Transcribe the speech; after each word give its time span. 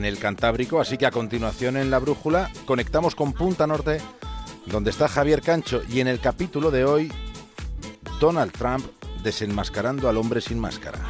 en 0.00 0.04
el 0.04 0.20
Cantábrico, 0.20 0.80
así 0.80 0.96
que 0.96 1.06
a 1.06 1.10
continuación 1.10 1.76
en 1.76 1.90
la 1.90 1.98
brújula 1.98 2.52
conectamos 2.66 3.16
con 3.16 3.32
Punta 3.32 3.66
Norte, 3.66 4.00
donde 4.66 4.90
está 4.90 5.08
Javier 5.08 5.42
Cancho, 5.42 5.82
y 5.88 5.98
en 5.98 6.06
el 6.06 6.20
capítulo 6.20 6.70
de 6.70 6.84
hoy, 6.84 7.12
Donald 8.20 8.52
Trump 8.52 8.86
desenmascarando 9.24 10.08
al 10.08 10.16
hombre 10.16 10.40
sin 10.40 10.60
máscara. 10.60 11.00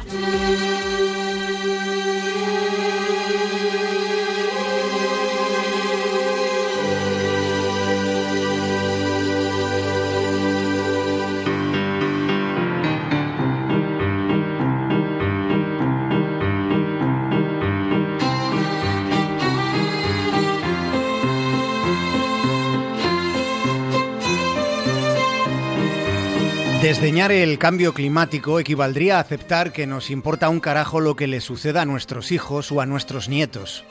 Desdeñar 26.81 27.33
el 27.33 27.59
cambio 27.59 27.93
climático 27.93 28.57
equivaldría 28.57 29.17
a 29.17 29.19
aceptar 29.19 29.73
que 29.73 29.85
nos 29.85 30.09
importa 30.09 30.47
un 30.47 30.61
carajo 30.61 31.01
lo 31.01 31.17
que 31.17 31.27
le 31.27 31.41
suceda 31.41 31.81
a 31.81 31.85
nuestros 31.85 32.31
hijos 32.31 32.71
o 32.71 32.79
a 32.79 32.85
nuestros 32.85 33.27
nietos. 33.27 33.83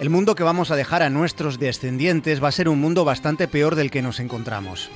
El 0.00 0.10
mundo 0.10 0.34
que 0.34 0.42
vamos 0.42 0.70
a 0.70 0.76
dejar 0.76 1.02
a 1.02 1.08
nuestros 1.08 1.58
descendientes 1.58 2.44
va 2.44 2.48
a 2.48 2.52
ser 2.52 2.68
un 2.68 2.78
mundo 2.78 3.06
bastante 3.06 3.48
peor 3.48 3.74
del 3.74 3.90
que 3.90 4.02
nos 4.02 4.20
encontramos. 4.20 4.90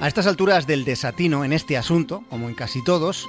A 0.00 0.06
estas 0.06 0.28
alturas 0.28 0.68
del 0.68 0.84
desatino 0.84 1.44
en 1.44 1.52
este 1.52 1.76
asunto, 1.76 2.22
como 2.30 2.48
en 2.48 2.54
casi 2.54 2.84
todos, 2.84 3.28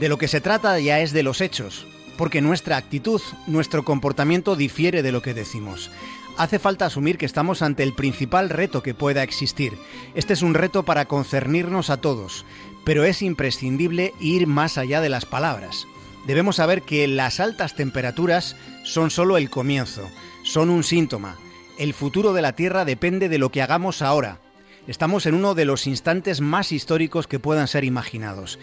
de 0.00 0.08
lo 0.08 0.18
que 0.18 0.26
se 0.26 0.40
trata 0.40 0.80
ya 0.80 0.98
es 0.98 1.12
de 1.12 1.22
los 1.22 1.40
hechos, 1.40 1.86
porque 2.18 2.40
nuestra 2.40 2.76
actitud, 2.76 3.22
nuestro 3.46 3.84
comportamiento 3.84 4.56
difiere 4.56 5.04
de 5.04 5.12
lo 5.12 5.22
que 5.22 5.32
decimos. 5.32 5.92
Hace 6.36 6.58
falta 6.58 6.86
asumir 6.86 7.18
que 7.18 7.26
estamos 7.26 7.60
ante 7.60 7.82
el 7.82 7.92
principal 7.92 8.48
reto 8.48 8.82
que 8.82 8.94
pueda 8.94 9.22
existir. 9.22 9.74
Este 10.14 10.32
es 10.32 10.42
un 10.42 10.54
reto 10.54 10.84
para 10.84 11.04
concernirnos 11.04 11.90
a 11.90 11.98
todos, 11.98 12.46
pero 12.84 13.04
es 13.04 13.22
imprescindible 13.22 14.14
ir 14.20 14.46
más 14.46 14.78
allá 14.78 15.00
de 15.00 15.08
las 15.08 15.26
palabras. 15.26 15.86
Debemos 16.26 16.56
saber 16.56 16.82
que 16.82 17.06
las 17.08 17.40
altas 17.40 17.74
temperaturas 17.74 18.56
son 18.84 19.10
solo 19.10 19.36
el 19.36 19.50
comienzo, 19.50 20.08
son 20.42 20.70
un 20.70 20.84
síntoma. 20.84 21.36
El 21.78 21.94
futuro 21.94 22.32
de 22.32 22.42
la 22.42 22.52
Tierra 22.54 22.84
depende 22.84 23.28
de 23.28 23.38
lo 23.38 23.50
que 23.50 23.62
hagamos 23.62 24.02
ahora. 24.02 24.38
Estamos 24.86 25.26
en 25.26 25.34
uno 25.34 25.54
de 25.54 25.64
los 25.64 25.86
instantes 25.86 26.40
más 26.40 26.72
históricos 26.72 27.26
que 27.26 27.38
puedan 27.38 27.68
ser 27.68 27.84
imaginados. 27.84 28.58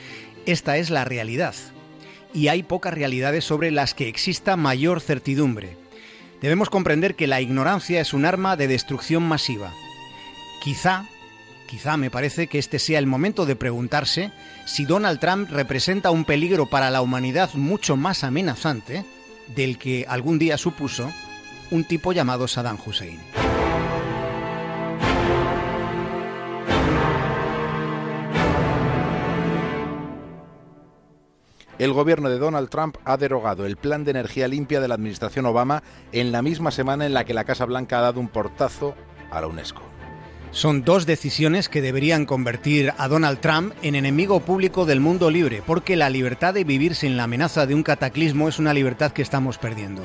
Esta 0.46 0.78
es 0.78 0.90
la 0.90 1.06
realidad. 1.06 1.56
Y 2.34 2.50
hay 2.50 2.64
pocas 2.64 2.94
realidades 2.94 3.46
sobre 3.46 3.72
las 3.72 3.94
que 3.94 4.08
exista 4.08 4.56
mayor 4.56 5.02
certidumbre. 5.02 5.78
Debemos 6.42 6.70
comprender 6.70 7.16
que 7.16 7.28
la 7.28 7.42
ignorancia 7.42 8.00
es 8.00 8.14
un 8.14 8.26
arma 8.26 8.56
de 8.56 8.68
destrucción 8.68 9.24
masiva. 9.24 9.74
Quizá 10.62 11.06
Quizá 11.68 11.98
me 11.98 12.10
parece 12.10 12.48
que 12.48 12.60
este 12.60 12.80
sea 12.80 12.98
el 12.98 13.08
momento 13.08 13.46
de 13.46 13.58
preguntarse 13.58 14.32
si 14.66 14.86
Donald 14.86 15.20
Trump 15.20 15.50
representa 15.52 16.12
un 16.12 16.24
peligro 16.24 16.66
para 16.66 16.90
la 16.90 17.02
humanidad 17.02 17.54
mucho 17.56 17.98
más 17.98 18.24
amenazante 18.24 19.06
del 19.54 19.78
que 19.78 20.06
algún 20.08 20.40
día 20.40 20.58
supuso 20.58 21.12
un 21.70 21.84
tipo 21.84 22.14
llamado 22.14 22.48
Saddam 22.48 22.78
Hussein. 22.86 23.20
El 31.78 31.94
gobierno 31.94 32.30
de 32.30 32.40
Donald 32.40 32.70
Trump 32.70 32.98
ha 33.04 33.18
derogado 33.18 33.66
el 33.66 33.76
plan 33.76 34.04
de 34.06 34.12
energía 34.12 34.48
limpia 34.48 34.80
de 34.80 34.88
la 34.88 34.96
administración 34.96 35.46
Obama 35.46 35.84
en 36.14 36.32
la 36.32 36.42
misma 36.42 36.72
semana 36.72 37.06
en 37.06 37.14
la 37.14 37.26
que 37.26 37.36
la 37.36 37.44
Casa 37.44 37.66
Blanca 37.66 38.00
ha 38.00 38.02
dado 38.02 38.20
un 38.22 38.30
portazo 38.30 38.96
a 39.30 39.42
la 39.42 39.48
UNESCO. 39.48 39.97
Son 40.58 40.84
dos 40.84 41.06
decisiones 41.06 41.70
que 41.70 41.84
deberían 41.84 42.26
convertir 42.26 42.92
a 42.98 43.08
Donald 43.08 43.40
Trump 43.42 43.76
en 43.84 43.94
enemigo 43.94 44.40
público 44.40 44.88
del 44.88 45.00
mundo 45.00 45.30
libre, 45.30 45.62
porque 45.64 45.96
la 45.96 46.10
libertad 46.10 46.52
de 46.56 46.64
vivir 46.64 46.96
sin 46.96 47.16
la 47.16 47.26
amenaza 47.26 47.68
de 47.68 47.76
un 47.76 47.84
cataclismo 47.84 48.50
es 48.50 48.58
una 48.58 48.74
libertad 48.74 49.12
que 49.12 49.22
estamos 49.22 49.60
perdiendo. 49.60 50.02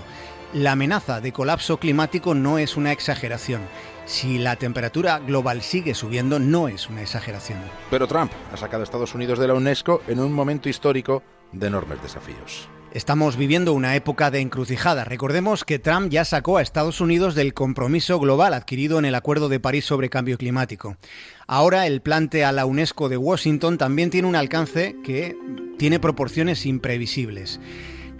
La 0.53 0.73
amenaza 0.73 1.23
de 1.23 1.33
colapso 1.33 1.79
climático 1.79 2.35
no 2.35 2.59
es 2.59 2.77
una 2.77 2.93
exageración. 2.93 3.63
Si 4.05 4.39
la 4.39 4.57
temperatura 4.57 5.21
global 5.21 5.63
sigue 5.63 5.95
subiendo, 5.95 6.39
no 6.39 6.69
es 6.69 6.91
una 6.91 7.01
exageración. 7.01 7.61
Pero 7.91 8.07
Trump 8.07 8.31
ha 8.53 8.59
sacado 8.59 8.83
a 8.83 8.85
Estados 8.85 9.15
Unidos 9.15 9.39
de 9.39 9.49
la 9.49 9.55
UNESCO 9.55 10.03
en 10.07 10.21
un 10.21 10.35
momento 10.35 10.69
histórico 10.69 11.23
de 11.53 11.69
enormes 11.69 12.03
desafíos. 12.03 12.69
Estamos 12.95 13.39
viviendo 13.39 13.73
una 13.73 13.97
época 13.97 14.31
de 14.31 14.41
encrucijada. 14.41 15.05
Recordemos 15.05 15.65
que 15.65 15.79
Trump 15.79 16.11
ya 16.11 16.27
sacó 16.27 16.59
a 16.59 16.63
Estados 16.63 17.01
Unidos 17.01 17.35
del 17.35 17.55
compromiso 17.55 18.21
global 18.21 18.53
adquirido 18.53 18.99
en 18.99 19.07
el 19.07 19.15
Acuerdo 19.15 19.49
de 19.49 19.61
París 19.61 19.87
sobre 19.87 20.11
Cambio 20.11 20.37
Climático. 20.37 20.99
Ahora 21.47 21.87
el 21.87 22.03
plante 22.03 22.45
a 22.45 22.53
la 22.53 22.67
UNESCO 22.67 23.09
de 23.09 23.17
Washington 23.17 23.79
también 23.79 24.11
tiene 24.11 24.29
un 24.29 24.37
alcance 24.37 24.95
que 25.03 25.35
tiene 25.79 26.01
proporciones 26.01 26.67
imprevisibles. 26.67 27.61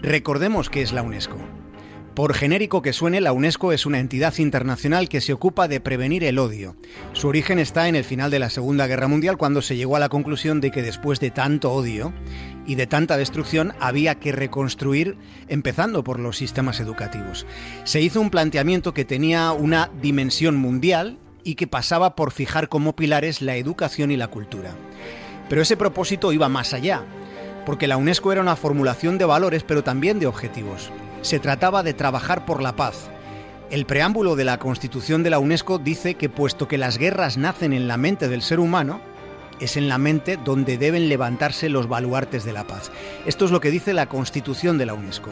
Recordemos 0.01 0.71
que 0.71 0.81
es 0.81 0.91
la 0.91 1.03
UNESCO. 1.03 1.37
Por 2.15 2.35
genérico 2.35 2.83
que 2.83 2.93
suene, 2.93 3.21
la 3.21 3.33
UNESCO 3.33 3.71
es 3.71 3.87
una 3.87 3.99
entidad 3.99 4.37
internacional 4.37 5.09
que 5.09 5.19
se 5.19 5.33
ocupa 5.33 5.67
de 5.67 5.79
prevenir 5.79 6.23
el 6.23 6.37
odio. 6.37 6.75
Su 7.13 7.27
origen 7.27 7.57
está 7.57 7.87
en 7.87 7.95
el 7.95 8.03
final 8.03 8.29
de 8.29 8.37
la 8.37 8.51
Segunda 8.51 8.85
Guerra 8.85 9.07
Mundial, 9.07 9.35
cuando 9.35 9.63
se 9.63 9.75
llegó 9.75 9.95
a 9.95 9.99
la 9.99 10.09
conclusión 10.09 10.61
de 10.61 10.69
que 10.69 10.83
después 10.83 11.19
de 11.19 11.31
tanto 11.31 11.71
odio 11.71 12.13
y 12.67 12.75
de 12.75 12.85
tanta 12.85 13.17
destrucción 13.17 13.73
había 13.79 14.19
que 14.19 14.31
reconstruir, 14.31 15.17
empezando 15.47 16.03
por 16.03 16.19
los 16.19 16.37
sistemas 16.37 16.79
educativos. 16.79 17.47
Se 17.83 17.99
hizo 17.99 18.21
un 18.21 18.29
planteamiento 18.29 18.93
que 18.93 19.05
tenía 19.05 19.51
una 19.51 19.89
dimensión 19.99 20.55
mundial 20.55 21.17
y 21.43 21.55
que 21.55 21.65
pasaba 21.65 22.15
por 22.15 22.31
fijar 22.31 22.69
como 22.69 22.95
pilares 22.95 23.41
la 23.41 23.55
educación 23.55 24.11
y 24.11 24.17
la 24.17 24.27
cultura. 24.27 24.75
Pero 25.49 25.63
ese 25.63 25.77
propósito 25.77 26.31
iba 26.31 26.47
más 26.47 26.75
allá, 26.75 27.01
porque 27.65 27.87
la 27.87 27.97
UNESCO 27.97 28.31
era 28.31 28.41
una 28.41 28.55
formulación 28.55 29.17
de 29.17 29.25
valores, 29.25 29.63
pero 29.63 29.83
también 29.83 30.19
de 30.19 30.27
objetivos 30.27 30.91
se 31.23 31.39
trataba 31.39 31.81
de 31.81 31.93
trabajar 31.93 32.45
por 32.45 32.61
la 32.61 32.75
paz. 32.75 33.09
El 33.71 33.85
preámbulo 33.85 34.35
de 34.35 34.45
la 34.45 34.59
Constitución 34.59 35.23
de 35.23 35.31
la 35.31 35.39
UNESCO 35.39 35.79
dice 35.79 36.13
que 36.13 36.29
puesto 36.29 36.67
que 36.67 36.77
las 36.77 36.99
guerras 36.99 37.37
nacen 37.37 37.73
en 37.73 37.87
la 37.87 37.97
mente 37.97 38.27
del 38.27 38.43
ser 38.43 38.59
humano, 38.59 39.01
es 39.59 39.77
en 39.77 39.87
la 39.87 39.97
mente 39.97 40.37
donde 40.37 40.77
deben 40.77 41.09
levantarse 41.09 41.69
los 41.69 41.87
baluartes 41.87 42.43
de 42.43 42.53
la 42.53 42.67
paz. 42.67 42.91
Esto 43.25 43.45
es 43.45 43.51
lo 43.51 43.61
que 43.61 43.71
dice 43.71 43.93
la 43.93 44.07
Constitución 44.09 44.77
de 44.77 44.85
la 44.85 44.93
UNESCO. 44.93 45.31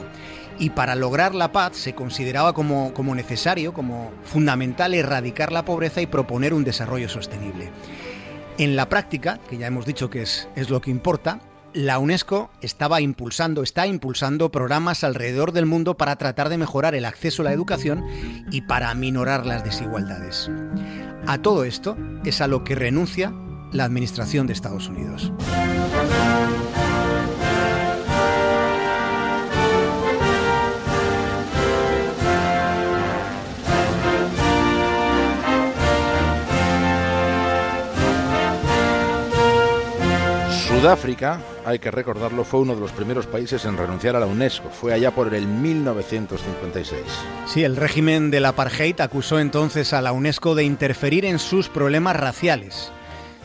Y 0.58 0.72
para 0.72 0.96
lograr 0.96 1.36
la 1.36 1.52
paz 1.52 1.76
se 1.76 1.94
consideraba 1.94 2.54
como, 2.54 2.94
como 2.94 3.14
necesario, 3.14 3.74
como 3.74 4.12
fundamental 4.24 4.94
erradicar 4.94 5.52
la 5.52 5.66
pobreza 5.66 6.02
y 6.02 6.08
proponer 6.08 6.54
un 6.54 6.64
desarrollo 6.64 7.10
sostenible. 7.10 7.72
En 8.58 8.76
la 8.76 8.88
práctica, 8.90 9.40
que 9.50 9.58
ya 9.58 9.68
hemos 9.68 9.86
dicho 9.86 10.10
que 10.10 10.22
es, 10.22 10.48
es 10.56 10.70
lo 10.70 10.82
que 10.82 10.92
importa, 10.92 11.40
la 11.74 12.00
UNESCO 12.00 12.50
estaba 12.62 13.02
impulsando, 13.02 13.64
está 13.64 13.88
impulsando 13.88 14.52
programas 14.52 15.04
alrededor 15.04 15.52
del 15.52 15.66
mundo 15.66 15.98
para 15.98 16.16
tratar 16.18 16.50
de 16.50 16.58
mejorar 16.58 16.96
el 16.96 17.06
acceso 17.06 17.42
a 17.42 17.46
la 17.46 17.54
educación 17.54 18.06
y 18.52 18.62
para 18.62 18.94
minorar 18.94 19.46
las 19.46 19.64
desigualdades. 19.64 20.50
A 21.28 21.38
todo 21.38 21.64
esto 21.64 21.98
es 22.26 22.42
a 22.42 22.48
lo 22.48 22.64
que 22.64 22.76
renuncia 22.76 23.34
la 23.72 23.86
Administración 23.86 24.48
de 24.48 24.54
Estados 24.54 24.90
Unidos. 24.90 25.32
Sudáfrica, 40.72 41.42
hay 41.66 41.80
que 41.80 41.92
recordarlo, 41.92 42.46
fue 42.46 42.62
uno 42.62 42.74
de 42.74 42.80
los 42.80 42.94
primeros 42.94 43.28
países 43.28 43.66
en 43.66 43.76
renunciar 43.76 44.16
a 44.16 44.22
la 44.22 44.26
UNESCO. 44.26 44.70
Fue 44.70 44.94
allá 44.94 45.12
por 45.12 45.32
el 45.36 45.46
1956. 45.46 47.02
Sí, 47.46 47.66
el 47.66 47.76
régimen 47.76 48.32
del 48.32 48.46
apartheid 48.46 49.02
acusó 49.02 49.38
entonces 49.40 49.92
a 49.92 50.02
la 50.02 50.14
UNESCO 50.14 50.56
de 50.56 50.64
interferir 50.64 51.26
en 51.26 51.40
sus 51.40 51.68
problemas 51.68 52.16
raciales. 52.16 52.90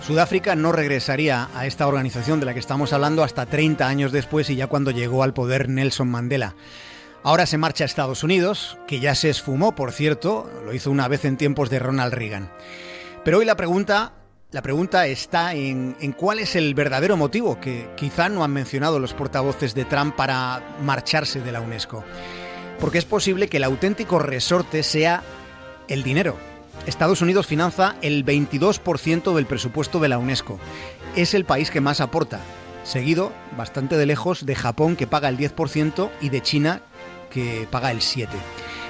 Sudáfrica 0.07 0.55
no 0.55 0.71
regresaría 0.71 1.49
a 1.53 1.67
esta 1.67 1.89
organización 1.89 2.39
de 2.39 2.47
la 2.47 2.55
que 2.55 2.61
estamos 2.61 2.93
hablando 2.93 3.25
hasta 3.25 3.45
30 3.45 3.89
años 3.89 4.13
después 4.13 4.49
y 4.49 4.55
ya 4.55 4.69
cuando 4.69 4.93
llegó 4.93 5.25
al 5.25 5.35
poder 5.35 5.69
Nelson 5.69 6.09
Mandela. 6.09 6.55
Ahora 7.25 7.47
se 7.47 7.59
marcha 7.59 7.83
a 7.83 7.87
Estados 7.87 8.23
Unidos, 8.23 8.79
que 8.87 9.01
ya 9.01 9.17
se 9.17 9.31
esfumó, 9.31 9.75
por 9.75 9.91
cierto, 9.91 10.49
lo 10.65 10.73
hizo 10.73 10.93
una 10.93 11.09
vez 11.09 11.25
en 11.25 11.37
tiempos 11.37 11.71
de 11.71 11.81
Ronald 11.81 12.15
Reagan. 12.15 12.51
Pero 13.25 13.39
hoy 13.39 13.45
la 13.45 13.57
pregunta 13.57 14.13
la 14.53 14.63
pregunta 14.63 15.07
está 15.07 15.55
en, 15.55 15.95
cuál 16.17 16.39
es 16.39 16.55
el 16.55 16.75
verdadero 16.75 17.17
motivo 17.17 17.61
que 17.61 17.91
quizá 17.97 18.29
no 18.29 18.45
han 18.45 18.53
mencionado 18.53 18.99
los 19.01 19.13
portavoces 19.13 19.75
de 19.75 19.85
Trump 19.85 20.15
para 20.15 20.77
marcharse 20.83 21.41
de 21.41 21.53
la 21.53 21.61
UNESCO. 21.61 22.05
Porque 22.79 22.99
es 22.99 23.05
posible 23.05 23.49
que 23.49 23.57
el 23.57 23.65
auténtico 23.65 24.19
resorte 24.19 24.83
sea 24.83 25.23
el 25.89 26.03
dinero. 26.03 26.37
Estados 26.87 27.23
Unidos 27.23 27.47
financia 27.47 27.97
el 28.03 28.25
22% 28.25 29.35
del 29.35 29.47
presupuesto 29.47 29.99
de 29.99 30.09
la 30.09 30.19
UNESCO. 30.19 30.61
Es 31.17 31.35
el 31.35 31.45
país 31.45 31.71
que 31.71 31.81
más 31.81 32.01
aporta, 32.01 32.41
seguido 32.85 33.33
bastante 33.57 33.97
de 33.97 34.07
lejos 34.07 34.47
de 34.47 34.55
Japón 34.55 34.95
que 34.95 35.09
paga 35.09 35.29
el 35.29 35.39
10% 35.39 36.11
y 36.21 36.29
de 36.29 36.43
China 36.43 36.83
que 37.31 37.67
paga 37.71 37.91
el 37.91 37.99
7%. 37.99 38.29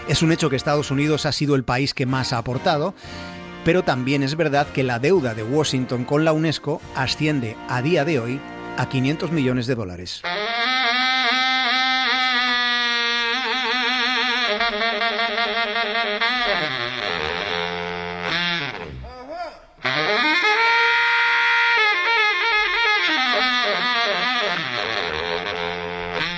Es 0.09 0.23
un 0.23 0.31
hecho 0.31 0.51
que 0.51 0.57
Estados 0.57 0.91
Unidos 0.91 1.27
ha 1.27 1.33
sido 1.33 1.57
el 1.57 1.65
país 1.65 1.95
que 1.95 2.07
más 2.07 2.33
ha 2.33 2.39
aportado, 2.39 2.95
pero 3.67 3.83
también 3.83 4.23
es 4.23 4.37
verdad 4.37 4.69
que 4.69 4.85
la 4.85 5.01
deuda 5.01 5.35
de 5.35 5.43
Washington 5.43 6.05
con 6.05 6.25
la 6.25 6.33
UNESCO 6.33 6.81
asciende 6.95 7.57
a 7.69 7.83
día 7.83 8.05
de 8.05 8.21
hoy 8.21 8.41
a 8.77 8.89
500 8.89 9.33
millones 9.33 9.67
de 9.67 9.75
dólares. 9.75 10.23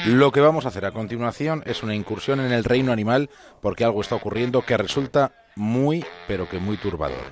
Lo 0.06 0.32
que 0.32 0.40
vamos 0.40 0.64
a 0.64 0.68
hacer 0.68 0.86
a 0.86 0.92
continuación 0.92 1.62
es 1.66 1.82
una 1.82 1.94
incursión 1.94 2.40
en 2.40 2.52
el 2.52 2.64
reino 2.64 2.90
animal 2.90 3.28
porque 3.60 3.84
algo 3.84 4.00
está 4.00 4.14
ocurriendo 4.14 4.62
que 4.62 4.78
resulta 4.78 5.32
muy, 5.58 6.04
pero 6.26 6.48
que 6.48 6.58
muy 6.58 6.76
turbador. 6.76 7.30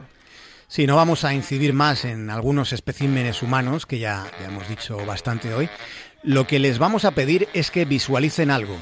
Sí, 0.69 0.87
no 0.87 0.97
vamos 0.97 1.25
a 1.25 1.33
incidir 1.33 1.73
más 1.73 2.05
en 2.05 2.29
algunos 2.29 2.73
especímenes 2.73 3.43
humanos, 3.43 3.87
que 3.87 3.99
ya, 3.99 4.27
ya 4.41 4.49
hemos 4.49 4.69
dicho 4.69 4.99
bastante 5.07 5.55
hoy. 5.55 5.69
Lo 6.23 6.47
que 6.47 6.59
les 6.59 6.79
vamos 6.79 7.05
a 7.05 7.13
pedir 7.13 7.49
es 7.55 7.71
que 7.71 7.85
visualicen 7.85 8.51
algo. 8.51 8.77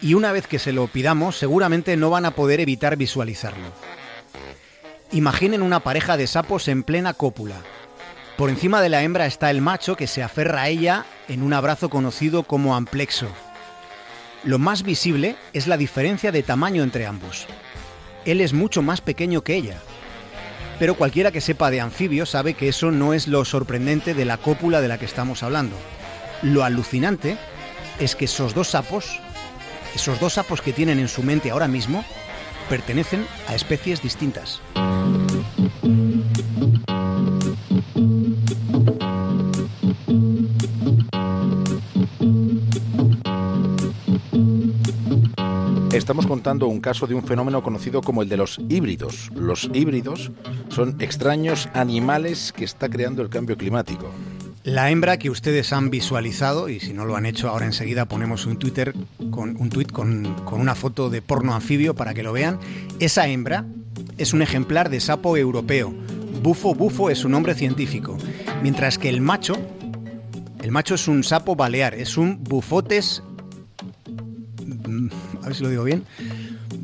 Y 0.00 0.14
una 0.14 0.32
vez 0.32 0.46
que 0.46 0.58
se 0.58 0.72
lo 0.72 0.86
pidamos, 0.88 1.36
seguramente 1.36 1.96
no 1.96 2.10
van 2.10 2.26
a 2.26 2.32
poder 2.32 2.60
evitar 2.60 2.96
visualizarlo. 2.96 3.72
Imaginen 5.10 5.62
una 5.62 5.80
pareja 5.80 6.16
de 6.16 6.26
sapos 6.26 6.68
en 6.68 6.82
plena 6.82 7.14
cópula, 7.14 7.56
por 8.36 8.48
encima 8.48 8.80
de 8.80 8.88
la 8.88 9.02
hembra 9.02 9.26
está 9.26 9.50
el 9.50 9.60
macho 9.60 9.94
que 9.94 10.06
se 10.06 10.22
aferra 10.22 10.62
a 10.62 10.68
ella 10.68 11.04
en 11.28 11.42
un 11.42 11.52
abrazo 11.52 11.90
conocido 11.90 12.44
como 12.44 12.74
amplexo. 12.74 13.28
Lo 14.42 14.58
más 14.58 14.82
visible 14.82 15.36
es 15.52 15.66
la 15.66 15.76
diferencia 15.76 16.32
de 16.32 16.42
tamaño 16.42 16.82
entre 16.82 17.06
ambos. 17.06 17.46
Él 18.24 18.40
es 18.40 18.52
mucho 18.52 18.82
más 18.82 19.00
pequeño 19.00 19.42
que 19.42 19.56
ella. 19.56 19.76
Pero 20.78 20.94
cualquiera 20.94 21.30
que 21.30 21.40
sepa 21.40 21.70
de 21.70 21.80
anfibios 21.80 22.30
sabe 22.30 22.54
que 22.54 22.68
eso 22.68 22.90
no 22.90 23.14
es 23.14 23.28
lo 23.28 23.44
sorprendente 23.44 24.14
de 24.14 24.24
la 24.24 24.36
cópula 24.36 24.80
de 24.80 24.88
la 24.88 24.98
que 24.98 25.04
estamos 25.04 25.42
hablando. 25.42 25.76
Lo 26.42 26.64
alucinante 26.64 27.36
es 27.98 28.16
que 28.16 28.24
esos 28.24 28.54
dos 28.54 28.68
sapos, 28.68 29.20
esos 29.94 30.18
dos 30.18 30.34
sapos 30.34 30.60
que 30.60 30.72
tienen 30.72 30.98
en 30.98 31.08
su 31.08 31.22
mente 31.22 31.50
ahora 31.50 31.68
mismo, 31.68 32.04
pertenecen 32.68 33.26
a 33.48 33.54
especies 33.54 34.02
distintas. 34.02 34.60
Estamos 45.92 46.26
contando 46.26 46.68
un 46.68 46.80
caso 46.80 47.06
de 47.06 47.14
un 47.14 47.22
fenómeno 47.22 47.62
conocido 47.62 48.00
como 48.00 48.22
el 48.22 48.28
de 48.30 48.38
los 48.38 48.58
híbridos. 48.70 49.30
Los 49.34 49.68
híbridos 49.74 50.30
son 50.70 50.96
extraños 51.02 51.68
animales 51.74 52.54
que 52.56 52.64
está 52.64 52.88
creando 52.88 53.20
el 53.20 53.28
cambio 53.28 53.58
climático. 53.58 54.10
La 54.64 54.90
hembra 54.90 55.18
que 55.18 55.28
ustedes 55.28 55.70
han 55.74 55.90
visualizado, 55.90 56.70
y 56.70 56.80
si 56.80 56.94
no 56.94 57.04
lo 57.04 57.14
han 57.14 57.26
hecho 57.26 57.50
ahora 57.50 57.66
enseguida 57.66 58.06
ponemos 58.06 58.46
un 58.46 58.58
Twitter 58.58 58.94
con 59.30 59.54
un 59.60 59.68
con, 59.92 60.34
con 60.46 60.62
una 60.62 60.74
foto 60.74 61.10
de 61.10 61.20
porno 61.20 61.54
anfibio 61.54 61.94
para 61.94 62.14
que 62.14 62.22
lo 62.22 62.32
vean. 62.32 62.58
Esa 62.98 63.28
hembra 63.28 63.66
es 64.16 64.32
un 64.32 64.40
ejemplar 64.40 64.88
de 64.88 64.98
sapo 64.98 65.36
europeo. 65.36 65.92
Bufo 66.42 66.74
bufo 66.74 67.10
es 67.10 67.18
su 67.18 67.28
nombre 67.28 67.54
científico. 67.54 68.16
Mientras 68.62 68.96
que 68.96 69.10
el 69.10 69.20
macho, 69.20 69.58
el 70.62 70.70
macho 70.70 70.94
es 70.94 71.06
un 71.06 71.22
sapo 71.22 71.54
balear, 71.54 71.92
es 71.92 72.16
un 72.16 72.42
bufotes 72.42 73.22
a 75.42 75.46
ver 75.46 75.54
si 75.54 75.62
lo 75.62 75.70
digo 75.70 75.84
bien, 75.84 76.04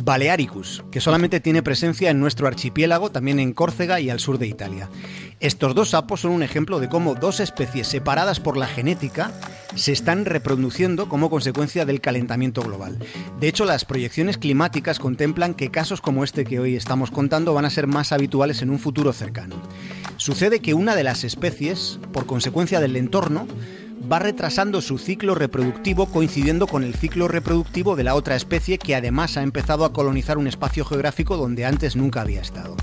Balearicus, 0.04 0.84
que 0.90 1.00
solamente 1.00 1.40
tiene 1.40 1.62
presencia 1.62 2.10
en 2.10 2.20
nuestro 2.20 2.46
archipiélago, 2.46 3.10
también 3.10 3.38
en 3.38 3.52
Córcega 3.52 4.00
y 4.00 4.10
al 4.10 4.20
sur 4.20 4.38
de 4.38 4.46
Italia. 4.46 4.88
Estos 5.40 5.74
dos 5.74 5.90
sapos 5.90 6.22
son 6.22 6.32
un 6.32 6.42
ejemplo 6.42 6.80
de 6.80 6.88
cómo 6.88 7.14
dos 7.14 7.38
especies 7.38 7.86
separadas 7.86 8.40
por 8.40 8.56
la 8.56 8.66
genética 8.66 9.32
se 9.76 9.92
están 9.92 10.24
reproduciendo 10.24 11.08
como 11.08 11.30
consecuencia 11.30 11.84
del 11.84 12.00
calentamiento 12.00 12.62
global. 12.62 12.98
De 13.38 13.46
hecho, 13.46 13.64
las 13.64 13.84
proyecciones 13.84 14.38
climáticas 14.38 14.98
contemplan 14.98 15.54
que 15.54 15.70
casos 15.70 16.00
como 16.00 16.24
este 16.24 16.44
que 16.44 16.58
hoy 16.58 16.74
estamos 16.74 17.10
contando 17.12 17.54
van 17.54 17.64
a 17.64 17.70
ser 17.70 17.86
más 17.86 18.10
habituales 18.12 18.62
en 18.62 18.70
un 18.70 18.80
futuro 18.80 19.12
cercano. 19.12 19.56
Sucede 20.16 20.58
que 20.58 20.74
una 20.74 20.96
de 20.96 21.04
las 21.04 21.22
especies, 21.22 22.00
por 22.12 22.26
consecuencia 22.26 22.80
del 22.80 22.96
entorno, 22.96 23.46
va 24.10 24.18
retrasando 24.18 24.80
su 24.80 24.98
ciclo 24.98 25.34
reproductivo 25.34 26.06
coincidiendo 26.06 26.66
con 26.66 26.84
el 26.84 26.94
ciclo 26.94 27.28
reproductivo 27.28 27.96
de 27.96 28.04
la 28.04 28.14
otra 28.14 28.36
especie 28.36 28.78
que 28.78 28.94
además 28.94 29.36
ha 29.36 29.42
empezado 29.42 29.84
a 29.84 29.92
colonizar 29.92 30.38
un 30.38 30.46
espacio 30.46 30.84
geográfico 30.84 31.36
donde 31.36 31.64
antes 31.64 31.96
nunca 31.96 32.20
había 32.20 32.40
estado. 32.40 32.76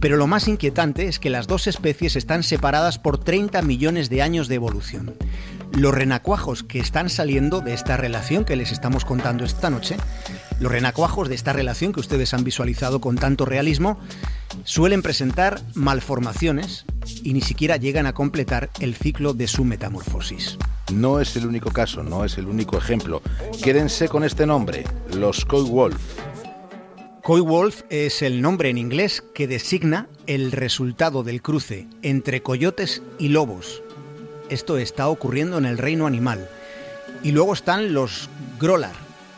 Pero 0.00 0.16
lo 0.16 0.26
más 0.26 0.48
inquietante 0.48 1.08
es 1.08 1.18
que 1.18 1.30
las 1.30 1.46
dos 1.46 1.66
especies 1.66 2.16
están 2.16 2.42
separadas 2.42 2.98
por 2.98 3.18
30 3.18 3.62
millones 3.62 4.10
de 4.10 4.22
años 4.22 4.48
de 4.48 4.56
evolución. 4.56 5.14
Los 5.72 5.94
renacuajos 5.94 6.62
que 6.62 6.78
están 6.78 7.10
saliendo 7.10 7.60
de 7.60 7.74
esta 7.74 7.96
relación 7.96 8.44
que 8.44 8.56
les 8.56 8.72
estamos 8.72 9.04
contando 9.04 9.44
esta 9.44 9.70
noche, 9.70 9.96
los 10.60 10.72
renacuajos 10.72 11.28
de 11.28 11.34
esta 11.34 11.52
relación 11.52 11.92
que 11.92 12.00
ustedes 12.00 12.34
han 12.34 12.44
visualizado 12.44 13.00
con 13.00 13.16
tanto 13.16 13.44
realismo, 13.44 13.98
suelen 14.64 15.02
presentar 15.02 15.60
malformaciones 15.74 16.84
y 17.22 17.32
ni 17.32 17.40
siquiera 17.40 17.76
llegan 17.76 18.06
a 18.06 18.14
completar 18.14 18.70
el 18.80 18.94
ciclo 18.94 19.34
de 19.34 19.48
su 19.48 19.64
metamorfosis. 19.64 20.58
No 20.92 21.20
es 21.20 21.36
el 21.36 21.46
único 21.46 21.70
caso, 21.70 22.02
no 22.02 22.24
es 22.24 22.38
el 22.38 22.46
único 22.46 22.78
ejemplo. 22.78 23.22
Quédense 23.62 24.08
con 24.08 24.24
este 24.24 24.46
nombre, 24.46 24.84
los 25.12 25.44
Coy 25.44 25.68
Wolf. 25.68 26.00
Coy 27.22 27.40
Wolf 27.40 27.82
es 27.90 28.22
el 28.22 28.40
nombre 28.40 28.70
en 28.70 28.78
inglés 28.78 29.24
que 29.34 29.48
designa 29.48 30.08
el 30.28 30.52
resultado 30.52 31.24
del 31.24 31.42
cruce 31.42 31.88
entre 32.02 32.40
coyotes 32.40 33.02
y 33.18 33.28
lobos. 33.30 33.82
Esto 34.48 34.78
está 34.78 35.08
ocurriendo 35.08 35.58
en 35.58 35.64
el 35.64 35.76
reino 35.76 36.06
animal. 36.06 36.48
Y 37.24 37.32
luego 37.32 37.52
están 37.52 37.92
los 37.92 38.28
Grolar, 38.60 38.94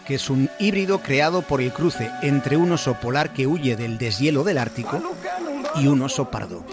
que 0.09 0.15
es 0.15 0.31
un 0.31 0.49
híbrido 0.59 1.03
creado 1.03 1.43
por 1.43 1.61
el 1.61 1.71
cruce 1.71 2.11
entre 2.23 2.57
un 2.57 2.73
oso 2.73 2.95
polar 2.95 3.35
que 3.35 3.47
huye 3.47 3.77
del 3.77 3.99
deshielo 3.99 4.43
del 4.43 4.57
Ártico 4.57 5.03
y 5.77 5.87
un 5.87 6.01
oso 6.01 6.31
pardo. 6.31 6.65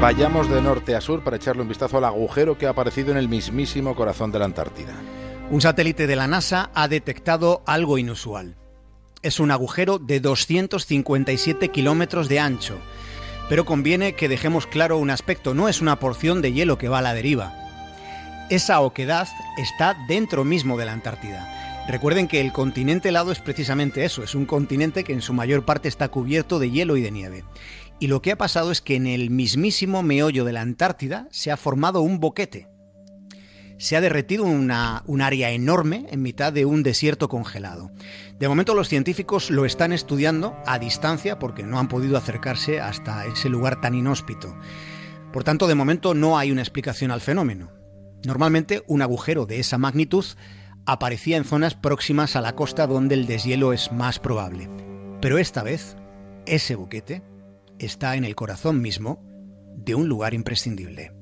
Vayamos 0.00 0.50
de 0.50 0.60
norte 0.60 0.96
a 0.96 1.00
sur 1.00 1.22
para 1.22 1.36
echarle 1.36 1.62
un 1.62 1.68
vistazo 1.68 1.98
al 1.98 2.04
agujero 2.06 2.58
que 2.58 2.66
ha 2.66 2.70
aparecido 2.70 3.12
en 3.12 3.16
el 3.16 3.28
mismísimo 3.28 3.94
corazón 3.94 4.32
de 4.32 4.40
la 4.40 4.46
Antártida. 4.46 4.94
Un 5.52 5.60
satélite 5.60 6.08
de 6.08 6.16
la 6.16 6.26
NASA 6.26 6.72
ha 6.74 6.88
detectado 6.88 7.62
algo 7.64 7.96
inusual. 7.96 8.56
Es 9.22 9.38
un 9.38 9.52
agujero 9.52 10.00
de 10.00 10.18
257 10.18 11.68
kilómetros 11.68 12.28
de 12.28 12.40
ancho, 12.40 12.78
pero 13.50 13.64
conviene 13.64 14.14
que 14.14 14.28
dejemos 14.28 14.68
claro 14.68 14.96
un 14.96 15.10
aspecto, 15.10 15.54
no 15.54 15.68
es 15.68 15.80
una 15.80 15.98
porción 15.98 16.40
de 16.40 16.52
hielo 16.52 16.78
que 16.78 16.88
va 16.88 17.00
a 17.00 17.02
la 17.02 17.14
deriva. 17.14 17.52
Esa 18.48 18.80
oquedad 18.80 19.26
está 19.58 19.96
dentro 20.06 20.44
mismo 20.44 20.78
de 20.78 20.84
la 20.84 20.92
Antártida. 20.92 21.84
Recuerden 21.88 22.28
que 22.28 22.40
el 22.40 22.52
continente 22.52 23.08
helado 23.08 23.32
es 23.32 23.40
precisamente 23.40 24.04
eso, 24.04 24.22
es 24.22 24.36
un 24.36 24.46
continente 24.46 25.02
que 25.02 25.14
en 25.14 25.20
su 25.20 25.32
mayor 25.32 25.64
parte 25.64 25.88
está 25.88 26.06
cubierto 26.10 26.60
de 26.60 26.70
hielo 26.70 26.96
y 26.96 27.02
de 27.02 27.10
nieve. 27.10 27.44
Y 27.98 28.06
lo 28.06 28.22
que 28.22 28.30
ha 28.30 28.38
pasado 28.38 28.70
es 28.70 28.80
que 28.80 28.94
en 28.94 29.08
el 29.08 29.30
mismísimo 29.30 30.04
meollo 30.04 30.44
de 30.44 30.52
la 30.52 30.60
Antártida 30.60 31.26
se 31.32 31.50
ha 31.50 31.56
formado 31.56 32.02
un 32.02 32.20
boquete. 32.20 32.68
Se 33.80 33.96
ha 33.96 34.02
derretido 34.02 34.44
una, 34.44 35.02
un 35.06 35.22
área 35.22 35.52
enorme 35.52 36.04
en 36.10 36.20
mitad 36.20 36.52
de 36.52 36.66
un 36.66 36.82
desierto 36.82 37.30
congelado. 37.30 37.90
De 38.38 38.46
momento 38.46 38.74
los 38.74 38.90
científicos 38.90 39.50
lo 39.50 39.64
están 39.64 39.94
estudiando 39.94 40.54
a 40.66 40.78
distancia 40.78 41.38
porque 41.38 41.62
no 41.62 41.78
han 41.78 41.88
podido 41.88 42.18
acercarse 42.18 42.78
hasta 42.78 43.24
ese 43.24 43.48
lugar 43.48 43.80
tan 43.80 43.94
inhóspito. 43.94 44.54
Por 45.32 45.44
tanto, 45.44 45.66
de 45.66 45.76
momento 45.76 46.12
no 46.12 46.36
hay 46.36 46.52
una 46.52 46.60
explicación 46.60 47.10
al 47.10 47.22
fenómeno. 47.22 47.72
Normalmente 48.22 48.82
un 48.86 49.00
agujero 49.00 49.46
de 49.46 49.60
esa 49.60 49.78
magnitud 49.78 50.26
aparecía 50.84 51.38
en 51.38 51.44
zonas 51.44 51.74
próximas 51.74 52.36
a 52.36 52.42
la 52.42 52.54
costa 52.54 52.86
donde 52.86 53.14
el 53.14 53.26
deshielo 53.26 53.72
es 53.72 53.92
más 53.92 54.18
probable. 54.18 54.68
Pero 55.22 55.38
esta 55.38 55.62
vez, 55.62 55.96
ese 56.44 56.74
boquete 56.74 57.22
está 57.78 58.16
en 58.16 58.24
el 58.24 58.34
corazón 58.34 58.82
mismo 58.82 59.24
de 59.74 59.94
un 59.94 60.06
lugar 60.06 60.34
imprescindible. 60.34 61.12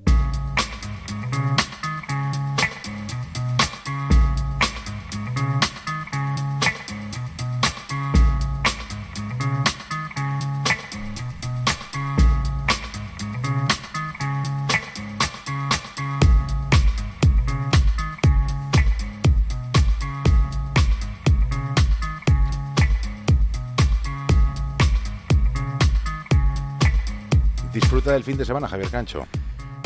Disfruta 28.09 28.15
del 28.15 28.25
fin 28.25 28.39
de 28.39 28.45
semana, 28.47 28.67
Javier 28.69 28.89
Cancho. 28.89 29.27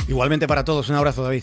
Igualmente 0.07 0.47
para 0.47 0.65
todos, 0.65 0.89
un 0.89 0.95
abrazo, 0.95 1.25
David. 1.25 1.43